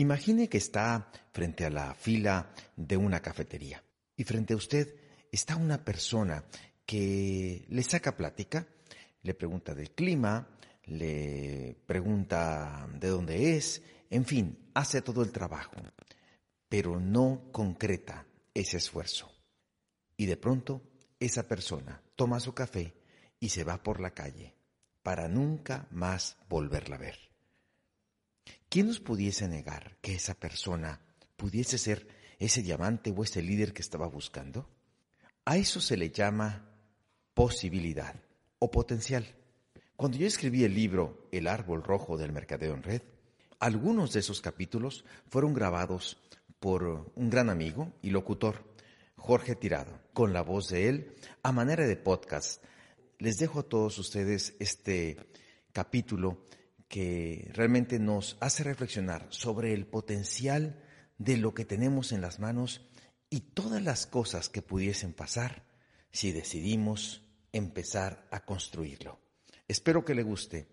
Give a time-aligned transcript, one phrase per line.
[0.00, 3.84] Imagine que está frente a la fila de una cafetería
[4.16, 4.94] y frente a usted
[5.30, 6.42] está una persona
[6.86, 8.66] que le saca plática,
[9.20, 10.48] le pregunta del clima,
[10.86, 15.76] le pregunta de dónde es, en fin, hace todo el trabajo,
[16.66, 19.30] pero no concreta ese esfuerzo.
[20.16, 20.80] Y de pronto
[21.18, 22.94] esa persona toma su café
[23.38, 24.54] y se va por la calle
[25.02, 27.29] para nunca más volverla a ver.
[28.70, 31.00] ¿Quién nos pudiese negar que esa persona
[31.36, 32.06] pudiese ser
[32.38, 34.70] ese diamante o ese líder que estaba buscando?
[35.44, 36.70] A eso se le llama
[37.34, 38.14] posibilidad
[38.60, 39.26] o potencial.
[39.96, 43.02] Cuando yo escribí el libro El árbol rojo del mercadeo en red,
[43.58, 46.18] algunos de esos capítulos fueron grabados
[46.60, 48.72] por un gran amigo y locutor,
[49.16, 52.62] Jorge Tirado, con la voz de él a manera de podcast.
[53.18, 55.16] Les dejo a todos ustedes este
[55.72, 56.44] capítulo
[56.90, 60.82] que realmente nos hace reflexionar sobre el potencial
[61.18, 62.84] de lo que tenemos en las manos
[63.30, 65.62] y todas las cosas que pudiesen pasar
[66.10, 69.20] si decidimos empezar a construirlo.
[69.68, 70.66] Espero que le guste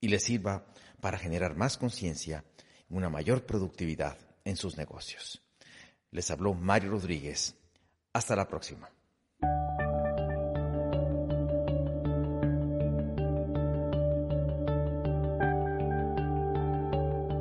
[0.00, 2.44] y le sirva para generar más conciencia
[2.88, 5.42] y una mayor productividad en sus negocios.
[6.12, 7.56] Les habló Mario Rodríguez.
[8.12, 8.95] Hasta la próxima.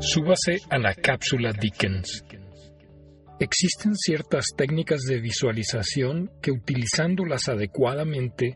[0.08, 2.23] Súbase a la cápsula Dickens.
[3.39, 8.56] Existen ciertas técnicas de visualización que utilizándolas adecuadamente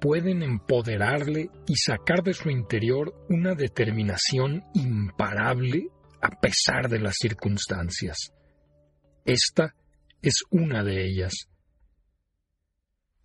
[0.00, 5.86] pueden empoderarle y sacar de su interior una determinación imparable
[6.20, 8.32] a pesar de las circunstancias.
[9.24, 9.76] Esta
[10.20, 11.46] es una de ellas.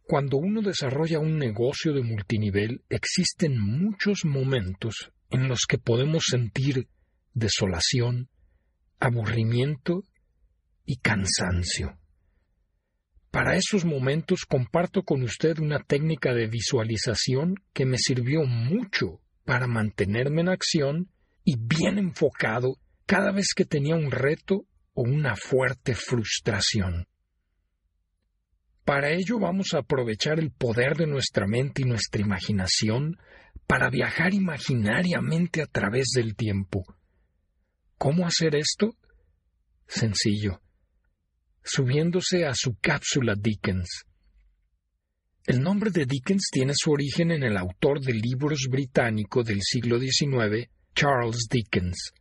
[0.03, 6.87] Cuando uno desarrolla un negocio de multinivel, existen muchos momentos en los que podemos sentir
[7.37, 8.29] desolación,
[8.99, 10.03] aburrimiento
[10.85, 11.97] y cansancio.
[13.29, 19.67] Para esos momentos comparto con usted una técnica de visualización que me sirvió mucho para
[19.67, 21.11] mantenerme en acción
[21.43, 27.07] y bien enfocado cada vez que tenía un reto o una fuerte frustración.
[28.83, 33.17] Para ello vamos a aprovechar el poder de nuestra mente y nuestra imaginación
[33.67, 36.85] para viajar imaginariamente a través del tiempo.
[37.97, 38.95] ¿Cómo hacer esto?
[39.87, 40.61] Sencillo
[41.67, 44.05] subiéndose a su cápsula Dickens.
[45.45, 49.99] El nombre de Dickens tiene su origen en el autor de libros británico del siglo
[49.99, 52.13] XIX, Charles Dickens,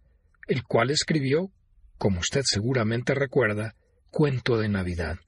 [0.49, 1.51] el cual escribió,
[1.99, 3.75] como usted seguramente recuerda,
[4.11, 5.19] Cuento de Navidad.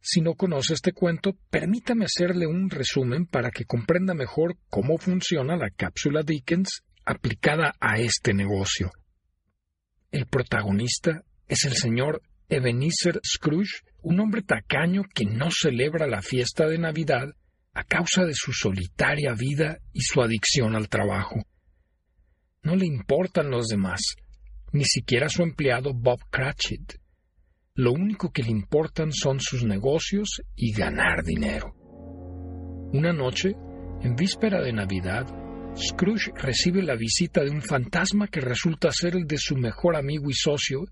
[0.00, 5.56] Si no conoce este cuento, permítame hacerle un resumen para que comprenda mejor cómo funciona
[5.56, 8.90] la cápsula Dickens aplicada a este negocio.
[10.12, 16.68] El protagonista es el señor Ebenezer Scrooge, un hombre tacaño que no celebra la fiesta
[16.68, 17.34] de Navidad
[17.72, 21.36] a causa de su solitaria vida y su adicción al trabajo.
[22.62, 24.02] No le importan los demás,
[24.72, 26.92] ni siquiera su empleado Bob Cratchit.
[27.74, 31.74] Lo único que le importan son sus negocios y ganar dinero.
[32.92, 33.54] Una noche,
[34.02, 35.26] en víspera de Navidad,
[35.74, 40.28] Scrooge recibe la visita de un fantasma que resulta ser el de su mejor amigo
[40.28, 40.84] y socio,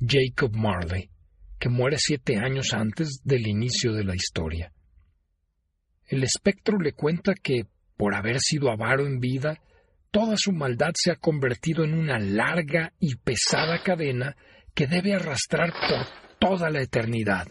[0.00, 1.10] Jacob Marley,
[1.58, 4.72] que muere siete años antes del inicio de la historia.
[6.06, 7.66] El espectro le cuenta que,
[7.96, 9.60] por haber sido avaro en vida,
[10.10, 14.36] toda su maldad se ha convertido en una larga y pesada cadena
[14.74, 16.06] que debe arrastrar por
[16.38, 17.48] toda la eternidad.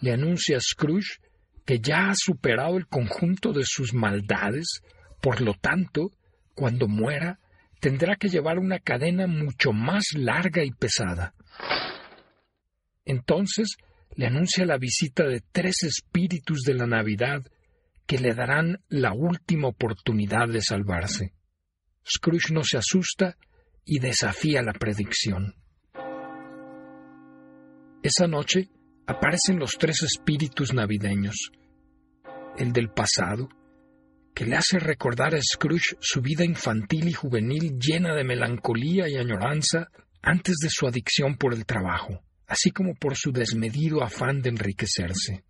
[0.00, 1.18] Le anuncia a Scrooge
[1.64, 4.82] que ya ha superado el conjunto de sus maldades,
[5.20, 6.10] por lo tanto,
[6.54, 7.38] cuando muera,
[7.80, 11.34] tendrá que llevar una cadena mucho más larga y pesada.
[13.04, 13.76] Entonces
[14.14, 17.42] le anuncia la visita de tres espíritus de la Navidad
[18.06, 21.32] que le darán la última oportunidad de salvarse.
[22.04, 23.36] Scrooge no se asusta
[23.84, 25.54] y desafía la predicción.
[28.02, 28.68] Esa noche
[29.06, 31.50] aparecen los tres espíritus navideños,
[32.56, 33.48] el del pasado,
[34.34, 39.16] que le hace recordar a Scrooge su vida infantil y juvenil llena de melancolía y
[39.16, 39.88] añoranza
[40.22, 45.44] antes de su adicción por el trabajo, así como por su desmedido afán de enriquecerse.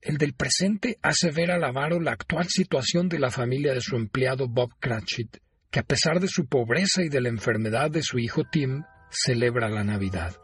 [0.00, 3.96] El del presente hace ver al avaro la actual situación de la familia de su
[3.96, 5.38] empleado Bob Cratchit,
[5.70, 9.68] que a pesar de su pobreza y de la enfermedad de su hijo Tim, celebra
[9.68, 10.36] la Navidad.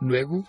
[0.00, 0.44] Luego,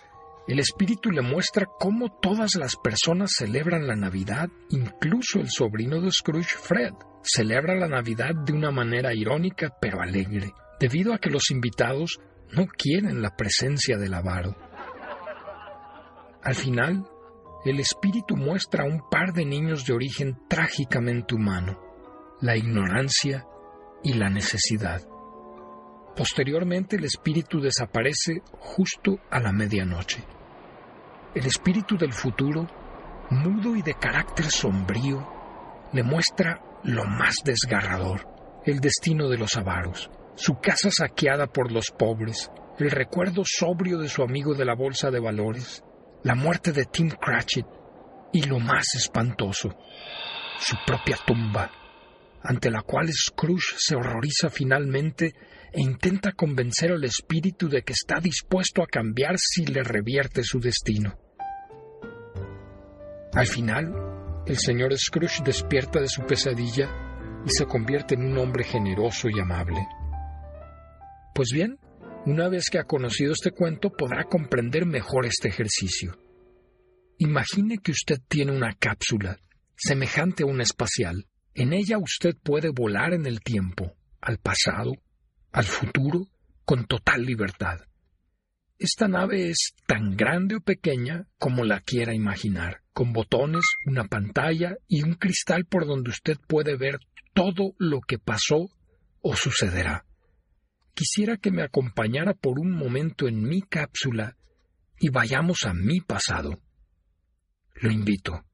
[0.48, 6.12] el Espíritu le muestra cómo todas las personas celebran la Navidad, incluso el sobrino de
[6.12, 6.92] Scrooge, Fred.
[7.22, 12.20] Celebra la Navidad de una manera irónica pero alegre, debido a que los invitados
[12.52, 14.54] no quieren la presencia del avaro.
[16.44, 17.04] Al final,
[17.64, 21.80] el espíritu muestra a un par de niños de origen trágicamente humano,
[22.40, 23.44] la ignorancia
[24.04, 25.02] y la necesidad.
[26.14, 30.35] Posteriormente el espíritu desaparece justo a la medianoche.
[31.36, 32.66] El espíritu del futuro,
[33.28, 35.22] mudo y de carácter sombrío,
[35.92, 38.26] le muestra lo más desgarrador,
[38.64, 44.08] el destino de los avaros, su casa saqueada por los pobres, el recuerdo sobrio de
[44.08, 45.84] su amigo de la bolsa de valores,
[46.22, 47.66] la muerte de Tim Cratchit
[48.32, 49.76] y lo más espantoso,
[50.58, 51.70] su propia tumba,
[52.42, 55.34] ante la cual Scrooge se horroriza finalmente
[55.70, 60.60] e intenta convencer al espíritu de que está dispuesto a cambiar si le revierte su
[60.60, 61.25] destino.
[63.36, 63.92] Al final,
[64.46, 66.88] el señor Scrooge despierta de su pesadilla
[67.44, 69.86] y se convierte en un hombre generoso y amable.
[71.34, 71.78] Pues bien,
[72.24, 76.18] una vez que ha conocido este cuento podrá comprender mejor este ejercicio.
[77.18, 79.38] Imagine que usted tiene una cápsula,
[79.76, 81.26] semejante a una espacial.
[81.52, 83.92] En ella usted puede volar en el tiempo,
[84.22, 84.92] al pasado,
[85.52, 86.26] al futuro
[86.64, 87.80] con total libertad.
[88.78, 94.78] Esta nave es tan grande o pequeña como la quiera imaginar, con botones, una pantalla
[94.88, 96.98] y un cristal por donde usted puede ver
[97.34, 98.70] todo lo que pasó
[99.20, 100.06] o sucederá.
[100.94, 104.38] Quisiera que me acompañara por un momento en mi cápsula
[104.98, 106.58] y vayamos a mi pasado.
[107.74, 108.46] Lo invito.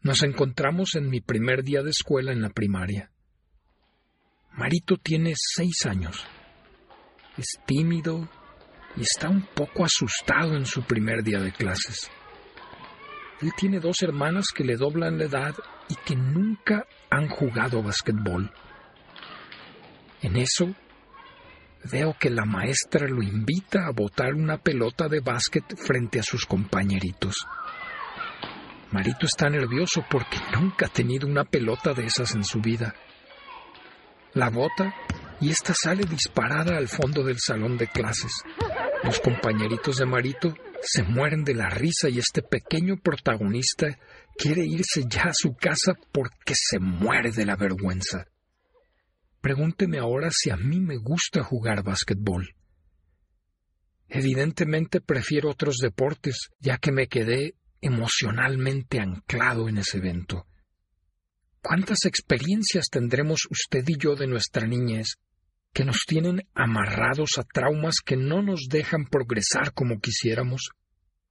[0.00, 3.12] Nos encontramos en mi primer día de escuela en la primaria.
[4.50, 6.26] Marito tiene seis años.
[7.38, 8.28] Es tímido
[8.96, 12.10] y está un poco asustado en su primer día de clases.
[13.42, 15.54] Él tiene dos hermanas que le doblan la edad
[15.88, 18.50] y que nunca han jugado basquetbol.
[20.22, 20.74] En eso,
[21.90, 26.46] veo que la maestra lo invita a botar una pelota de básquet frente a sus
[26.46, 27.36] compañeritos.
[28.92, 32.94] Marito está nervioso porque nunca ha tenido una pelota de esas en su vida
[34.36, 34.94] la bota
[35.40, 38.32] y ésta sale disparada al fondo del salón de clases.
[39.06, 44.00] Los compañeritos de Marito se mueren de la risa y este pequeño protagonista
[44.36, 48.26] quiere irse ya a su casa porque se muere de la vergüenza.
[49.40, 52.56] Pregúnteme ahora si a mí me gusta jugar básquetbol.
[54.08, 60.48] Evidentemente prefiero otros deportes, ya que me quedé emocionalmente anclado en ese evento.
[61.62, 65.20] ¿Cuántas experiencias tendremos usted y yo de nuestra niñez
[65.76, 70.70] que nos tienen amarrados a traumas que no nos dejan progresar como quisiéramos?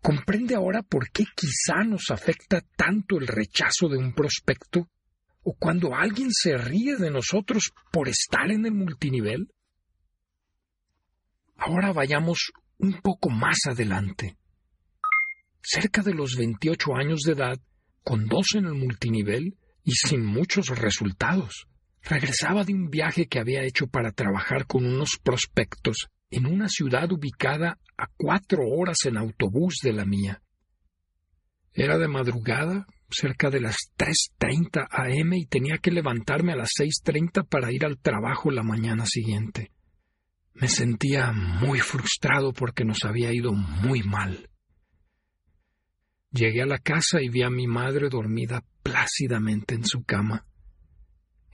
[0.03, 4.88] ¿Comprende ahora por qué quizá nos afecta tanto el rechazo de un prospecto?
[5.42, 9.51] ¿O cuando alguien se ríe de nosotros por estar en el multinivel?
[11.57, 14.38] Ahora vayamos un poco más adelante.
[15.63, 17.59] Cerca de los 28 años de edad,
[18.03, 21.68] con dos en el multinivel, y sin muchos resultados.
[22.06, 27.12] Regresaba de un viaje que había hecho para trabajar con unos prospectos en una ciudad
[27.12, 30.42] ubicada a cuatro horas en autobús de la mía.
[31.74, 37.48] Era de madrugada, cerca de las 3.30 am y tenía que levantarme a las 6.30
[37.48, 39.72] para ir al trabajo la mañana siguiente.
[40.54, 44.50] Me sentía muy frustrado porque nos había ido muy mal.
[46.31, 50.45] Llegué a la casa y vi a mi madre dormida plácidamente en su cama.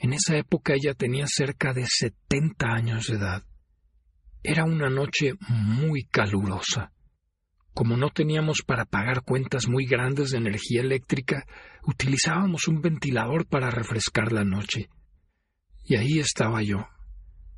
[0.02, 3.44] En esa época ella tenía cerca de setenta años de edad.
[4.42, 6.92] Era una noche muy calurosa.
[7.76, 11.46] Como no teníamos para pagar cuentas muy grandes de energía eléctrica,
[11.84, 14.90] utilizábamos un ventilador para refrescar la noche.
[15.86, 16.88] Y ahí estaba yo,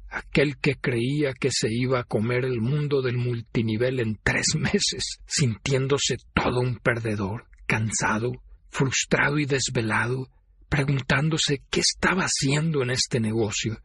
[0.10, 5.22] aquel que creía que se iba a comer el mundo del multinivel en tres meses,
[5.26, 8.34] sintiéndose todo un perdedor, cansado,
[8.68, 10.28] frustrado y desvelado,
[10.74, 13.78] preguntándose qué estaba haciendo en este negocio.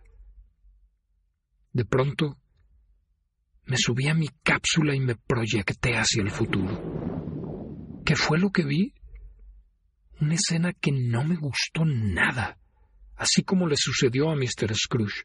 [1.71, 2.39] De pronto,
[3.67, 8.01] me subí a mi cápsula y me proyecté hacia el futuro.
[8.07, 8.95] ¿Qué fue lo que vi?
[10.23, 12.57] Una escena que no me gustó nada,
[13.17, 14.75] así como le sucedió a Mr.
[14.75, 15.25] Scrooge.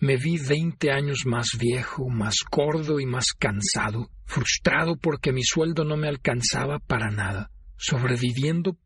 [0.00, 5.84] Me vi veinte años más viejo, más gordo y más cansado, frustrado porque mi sueldo
[5.84, 8.76] no me alcanzaba para nada, sobreviviendo,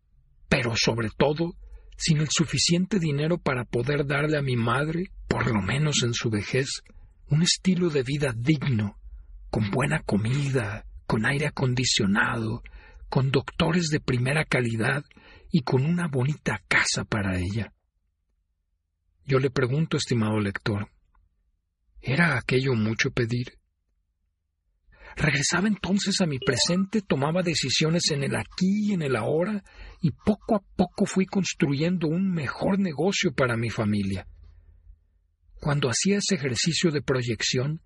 [0.49, 1.55] pero sobre todo,
[1.97, 6.31] sin el suficiente dinero para poder darle a mi madre, por lo menos en su
[6.31, 6.83] vejez,
[7.29, 8.99] un estilo de vida digno,
[9.51, 12.63] con buena comida, con aire acondicionado,
[13.09, 15.05] con doctores de primera calidad
[15.51, 17.73] y con una bonita casa para ella.
[19.25, 20.89] Yo le pregunto, estimado lector,
[22.01, 23.58] ¿era aquello mucho pedir?
[25.17, 29.63] Regresaba entonces a mi presente, tomaba decisiones en el aquí y en el ahora,
[30.01, 34.27] y poco a poco fui construyendo un mejor negocio para mi familia.
[35.61, 37.81] Cuando hacía ese ejercicio de proyección,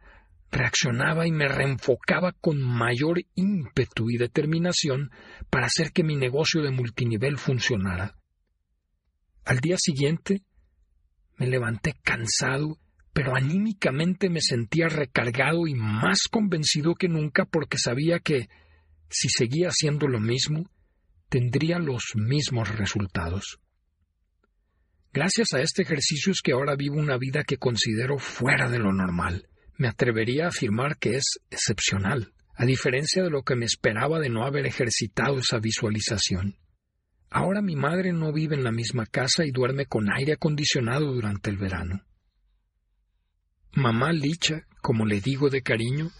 [0.50, 5.10] reaccionaba y me reenfocaba con mayor ímpetu y determinación
[5.48, 8.18] para hacer que mi negocio de multinivel funcionara.
[9.44, 10.42] Al día siguiente
[11.38, 12.78] me levanté cansado
[13.12, 18.48] pero anímicamente me sentía recargado y más convencido que nunca porque sabía que,
[19.10, 20.70] si seguía haciendo lo mismo,
[21.28, 23.58] tendría los mismos resultados.
[25.12, 28.92] Gracias a este ejercicio es que ahora vivo una vida que considero fuera de lo
[28.92, 29.46] normal.
[29.76, 34.30] Me atrevería a afirmar que es excepcional, a diferencia de lo que me esperaba de
[34.30, 36.56] no haber ejercitado esa visualización.
[37.28, 41.50] Ahora mi madre no vive en la misma casa y duerme con aire acondicionado durante
[41.50, 42.02] el verano.
[43.74, 46.10] Mamá Licha, como le digo de cariño,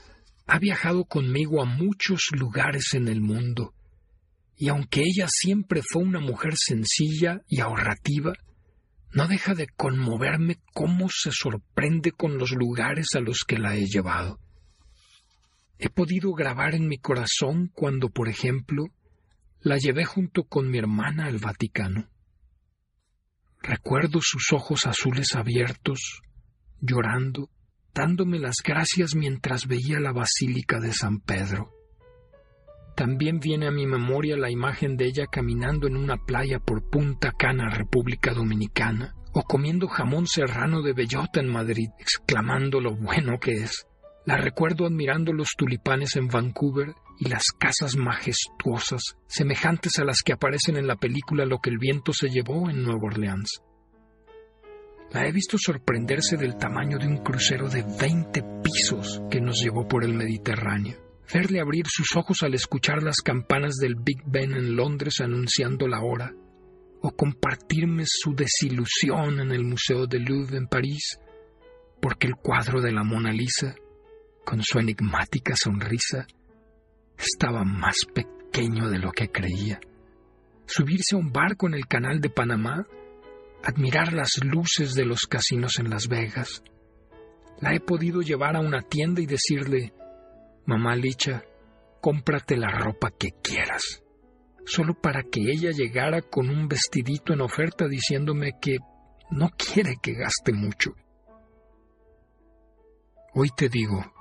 [0.47, 3.75] ha viajado conmigo a muchos lugares en el mundo,
[4.57, 8.33] y aunque ella siempre fue una mujer sencilla y ahorrativa,
[9.13, 13.85] no deja de conmoverme cómo se sorprende con los lugares a los que la he
[13.85, 14.39] llevado.
[15.79, 18.85] He podido grabar en mi corazón cuando, por ejemplo,
[19.61, 22.09] la llevé junto con mi hermana al Vaticano.
[23.61, 26.23] Recuerdo sus ojos azules abiertos,
[26.83, 27.49] llorando,
[27.95, 31.71] dándome las gracias mientras veía la Basílica de San Pedro.
[32.97, 37.33] También viene a mi memoria la imagen de ella caminando en una playa por Punta
[37.33, 43.53] Cana, República Dominicana, o comiendo jamón serrano de bellota en Madrid, exclamando lo bueno que
[43.53, 43.87] es.
[44.27, 50.33] La recuerdo admirando los tulipanes en Vancouver y las casas majestuosas, semejantes a las que
[50.33, 53.63] aparecen en la película Lo que el viento se llevó en Nueva Orleans.
[55.13, 59.87] La he visto sorprenderse del tamaño de un crucero de 20 pisos que nos llevó
[59.87, 60.97] por el Mediterráneo.
[61.33, 66.01] Verle abrir sus ojos al escuchar las campanas del Big Ben en Londres anunciando la
[66.01, 66.35] hora,
[67.03, 71.19] o compartirme su desilusión en el Museo del Louvre en París,
[72.01, 73.75] porque el cuadro de la Mona Lisa,
[74.47, 76.27] con su enigmática sonrisa,
[77.19, 79.79] estaba más pequeño de lo que creía.
[80.65, 82.87] Subirse a un barco en el canal de Panamá
[83.63, 86.63] admirar las luces de los casinos en Las Vegas.
[87.61, 89.93] La he podido llevar a una tienda y decirle,
[90.67, 91.45] Mamá Licha,
[92.01, 94.03] cómprate la ropa que quieras,
[94.65, 98.79] solo para que ella llegara con un vestidito en oferta diciéndome que
[99.31, 100.91] no quiere que gaste mucho.
[103.35, 104.13] Hoy te digo,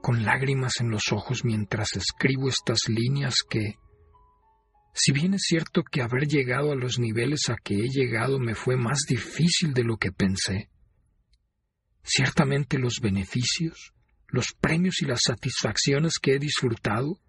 [0.00, 3.74] con lágrimas en los ojos mientras escribo estas líneas, que
[5.00, 8.56] si bien es cierto que haber llegado a los niveles a que he llegado me
[8.56, 10.70] fue más difícil de lo que pensé,
[12.02, 13.92] ciertamente los beneficios,
[14.26, 17.20] los premios y las satisfacciones que he disfrutado,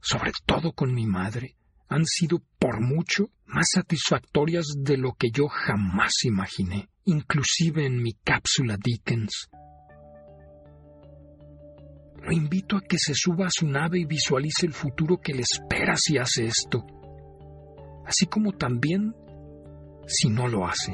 [0.00, 1.54] sobre todo con mi madre,
[1.88, 8.12] han sido por mucho más satisfactorias de lo que yo jamás imaginé, inclusive en mi
[8.24, 9.48] cápsula Dickens.
[12.28, 15.40] Lo invito a que se suba a su nave y visualice el futuro que le
[15.40, 16.84] espera si hace esto,
[18.04, 19.14] así como también
[20.06, 20.92] si no lo hace.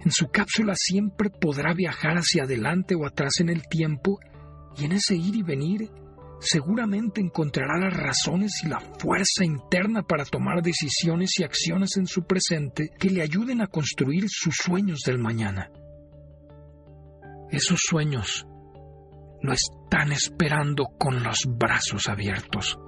[0.00, 4.20] En su cápsula siempre podrá viajar hacia adelante o atrás en el tiempo
[4.78, 5.90] y en ese ir y venir
[6.40, 12.24] seguramente encontrará las razones y la fuerza interna para tomar decisiones y acciones en su
[12.24, 15.70] presente que le ayuden a construir sus sueños del mañana.
[17.50, 18.46] Esos sueños
[19.44, 22.78] lo están esperando con los brazos abiertos.